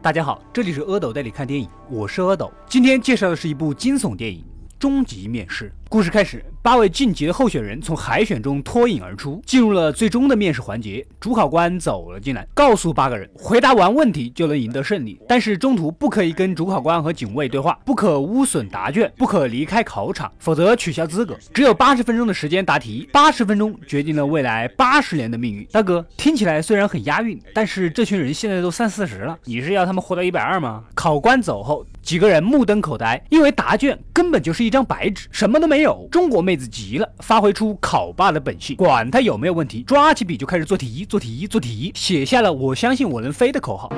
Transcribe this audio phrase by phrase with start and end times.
[0.00, 2.52] 大家好，这里是阿斗带你看电影，我是阿斗。
[2.68, 4.38] 今天介绍的是一部惊悚电影
[4.78, 5.72] 《终极面试》。
[5.90, 11.02] 故事开始，八位晋级的候选人从海选中脱颖而出，进入了最终的面试环节。
[11.18, 21.34] 主考官走了进来，告诉八个人，回答完问题就能赢得胜利，但是中途不可以跟主考官和警卫对话，不可污损答卷，不可离开考场，否则取消资格。
[21.54, 25.66] 只有八十分钟的时间答题，八十分钟决定了未来八十年的命运。
[25.72, 30.84] 大哥，听起来虽然很押韵，但是这群人现在都三四十了，你是要他们活到一百二吗？
[30.94, 31.86] 考官走后。
[32.00, 36.08] 几个人目瞪口呆，因为答卷根本就是一张白纸，什么都没没有。
[36.10, 43.88] 中国妹子急了，发挥出考霸的本性，管他有没有问题，抓起笔就开始做题，做题，做题，写下了“我相信我能飞”的口号。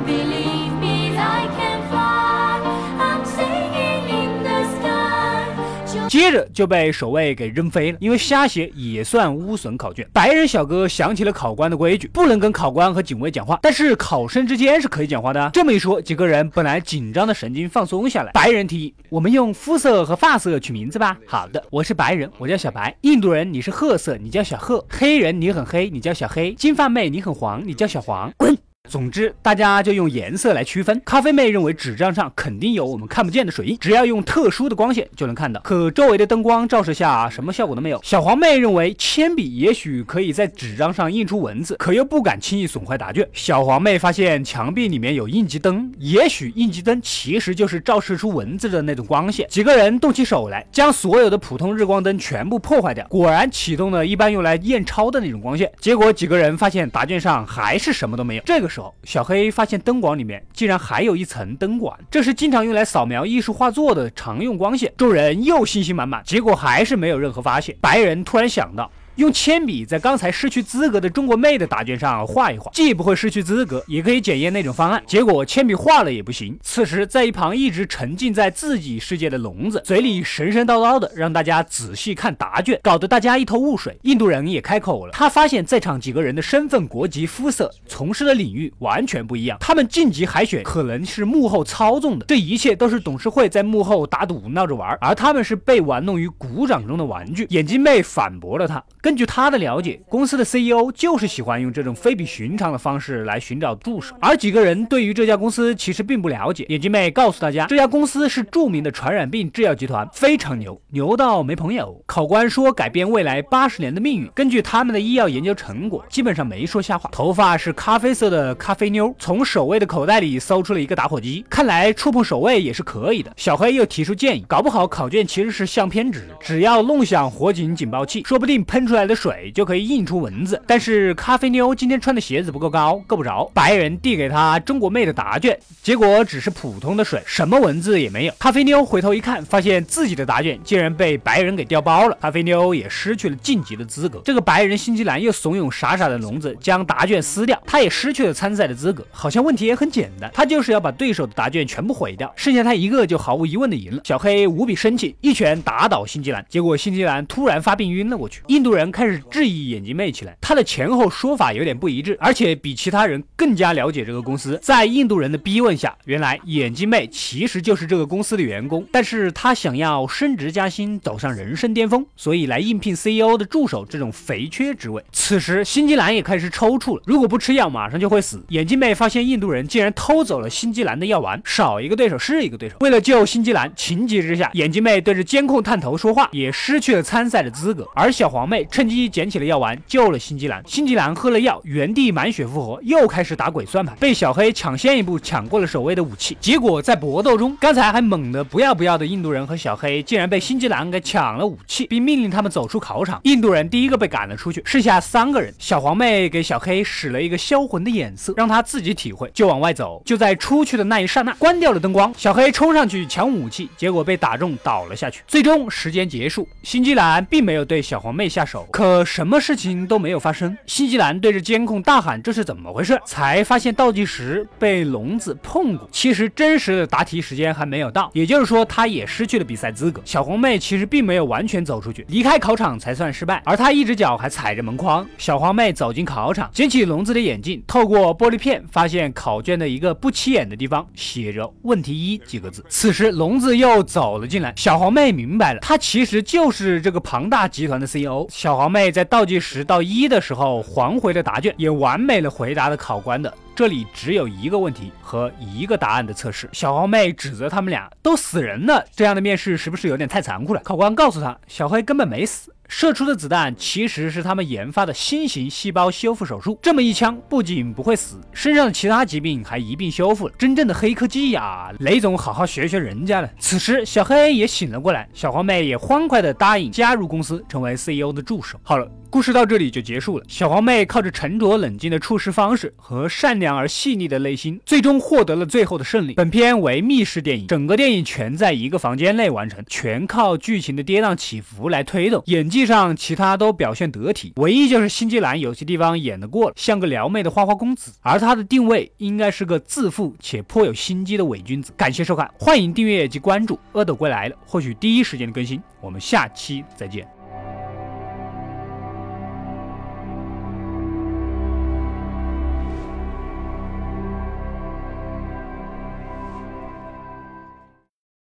[6.10, 10.04] 接着就被守卫给扔飞了，因为瞎写也算污损考卷。
[10.12, 15.48] 白人小哥想起了考官的规矩，不能跟考官和警卫讲话，但是考生之间是可以讲话的。
[15.52, 18.32] 这么一说，几个人本来紧张的神经放松下来。
[18.32, 22.92] 白人提议：“我们用肤色和发色取名字吧。”好的，我是白人，我叫小白。
[23.02, 24.84] 印度人，你是褐色，你叫小褐。
[24.90, 26.52] 黑人，你很黑，你叫小黑。
[26.54, 28.32] 金发妹，你很黄，你叫小黄。
[28.36, 28.58] 滚。
[28.90, 31.00] 总之，大家就用颜色来区分。
[31.04, 35.60] 咖啡妹认为纸张上肯定有我们看不见的水印，只要用特殊的光线就能看到。
[35.60, 38.00] 可周围的灯光照射下，什么效果都没有。
[38.02, 43.24] 小黄妹认为铅笔也许可以在纸张上印出文字，可又不敢轻易损坏答卷。
[43.32, 49.46] 小黄妹发现墙壁里面有应急灯，也许应急灯其实就是照射出文字的那种光线。
[49.48, 55.70] 几个人动起手来，将所有的普通日光灯全部破坏掉，果然启动了一般用来验钞的那种光线。
[55.78, 58.42] 结果几个人发现答卷上还是什么都没有。
[58.44, 58.79] 这个时候。
[59.04, 64.92] 小黑发现灯管里面竟然还有一层灯管，这是经常用来扫描艺术画作的常用光线。
[64.96, 67.76] 众人又信心满满，结果还是没有任何发现。
[67.80, 68.90] 白人突然想到。
[69.20, 75.02] 用铅笔在刚才失去资格的中国妹的答卷上画一画，既不会失去资格，也可以检验那种方案。
[75.06, 76.58] 结果铅笔画了也不行。
[76.62, 83.94] 此时，在一旁一直沉浸在自己世界的聋子，嘴里神神叨叨的，让大家仔细看答卷，搞得大家一头雾水。
[84.04, 97.46] 印度人也开口了，他发现在场几个人的身份、国籍、肤色、从事的领域完全不一样，他们晋级海选可能是幕后操纵的，这一切都是董事会在幕后打赌闹着玩，而他们是被玩弄于股掌中的玩具。
[97.50, 98.82] 眼镜妹反驳了他。
[99.10, 104.14] 根据他的了解，公司的 CEO 就是喜欢用这种非比寻常的方式来寻找助手。
[104.20, 106.64] 而几个人对于这家公司其实并不了解。
[106.68, 112.00] 眼镜妹告诉大家，这家公司是著名的传染病制药集团，非常牛，牛到没朋友。
[112.06, 117.10] 考官说改变未来八十年的命运，根据他们的医药研究成果，基本上没说瞎话。
[117.12, 123.32] 头发是咖啡色的咖啡妞，从守卫的口袋里搜出了一个打火机，看来触碰守卫也是可以的。
[123.36, 128.99] 小黑又提出建议，搞不好考卷其实是相片纸，只要弄响火警警报器，说不定喷出来。
[129.00, 133.50] 来的水就可以印出文字，但是咖啡妞今天穿的鞋子不够高，够不着。
[133.54, 138.34] 白人递给他中国妹的答卷，结果只是普通的水，什么文字也没有。
[138.38, 144.20] 咖啡妞回头一看，发现自己的答卷竟然被白人给调包了，咖啡妞也失去了晋级的资格。
[144.22, 149.02] 这个白人新西兰又怂恿傻傻的聋子将答卷撕掉，他也失去了参赛的资格。
[149.10, 154.02] 好像问题也很简单，他就是要把对手的答卷全部毁掉，剩下他一个就毫无疑问的赢了。
[154.04, 158.42] 小黑无比生气，一拳打倒新西兰，结果新西兰突然发病晕了过去。
[158.48, 158.79] 印度人。
[158.80, 164.58] 人开始质疑眼镜妹起来，他的前后说法有点不一致，而且比其他人更加了解这个公司。
[164.62, 175.04] 在印度人的逼问下，原来眼镜妹其实就是这个公司的员工，但是他想要升职加薪，走上人生巅峰，所以来应聘 CEO 的助手这种肥缺职位。
[175.12, 178.42] 此时，新西兰也开始抽搐了，如果不吃药，马上就会死。
[178.48, 182.76] 眼镜妹发现印度人竟然偷走了新西兰的药丸，少一个对手是一个对手。
[182.80, 187.86] 为了救新西兰，情急之下，眼镜妹对着监控探头说话，也失去了参赛的资格。
[187.94, 188.66] 而小黄妹。
[188.70, 190.62] 趁机捡起了药丸，救了辛吉兰。
[190.66, 196.36] 辛吉兰喝了药，原地满血复活，又开始打鬼算盘，被小黑抢先一步抢过了守卫的武器。
[196.40, 203.20] 结果在搏斗中，刚才还猛的不要不要的印度人和小黑，竟然被辛吉兰给抢了武器，并命令他们走出考场。
[203.24, 205.52] 印度人第一个被赶了出去，剩下三个人。
[205.58, 210.00] 小黄妹给小黑使了一个销魂的眼色，让他自己体会，就往外走。
[210.04, 212.12] 就在出去的那一刹那，关掉了灯光。
[212.16, 215.22] 小黑冲上去抢武器，结果被打中倒了下去。
[215.26, 218.59] 最终时间结束，辛吉兰并没有对小黄妹下手。
[218.70, 220.56] 可什么事情都没有发生。
[220.66, 225.88] 新西兰对着监控大喊：“这是怎么回事？”才发现倒计时被笼子碰过。
[225.92, 230.00] 其实真实的答题时间还没有到，也就是说他也失去了比赛资格。
[230.04, 235.06] 小红妹其实并没有完全走出去，离开考场才算失败，而她一只脚还踩着门框。
[235.18, 242.64] 小黄妹走进考场，捡起笼子的眼镜，透过玻璃片发现考卷的一个不起眼的地方写着“问题一”几个字。
[242.68, 248.26] 此时笼子又走了进来，小黄妹明白了，她其实就是这个庞大集团的 CEO。
[248.30, 256.48] 小小黄妹在倒计时到一的时候还回了答卷，也完美的回答了考官的这里只有一个问题和一个答案的测试。
[256.52, 260.60] 小黄妹指责他们俩都死人了，这样的面试是不是有点太残酷了？
[260.64, 262.54] 考官告诉他，小黑根本没死。
[262.72, 270.34] 射出的子弹其实是他们研发的新型细胞修复手术，这么一枪不仅不会死，身上的其他疾病还一并修复了。
[270.38, 271.72] 真正的黑科技呀！
[271.80, 273.28] 雷总好好学学人家了。
[273.40, 278.58] 此时小黑也醒了过来，小黄妹也欢快的答应加入公司，成为 CEO 的助手。
[278.62, 278.88] 好了。
[279.10, 280.24] 故事到这里就结束了。
[280.28, 286.14] 小黄妹靠着沉着冷静的处事方式和善良而细腻的内心，最终获得了最后的胜利。
[286.14, 292.22] 本片为密室电影，整个电影全在一个房间内完成，全靠剧情的跌宕起伏来推动。
[292.26, 297.92] 演技上，其他都表现得体，唯一就是新西兰有些地方演得过了，像个撩妹的花花公子。
[298.02, 301.72] 而他的定位应该是个自负且颇有心机的伪君子。
[301.76, 305.60] 感谢收看，欢迎订阅及关注《阿斗归来了》，获取第一时间的更新。
[305.80, 307.19] 我们下期再见。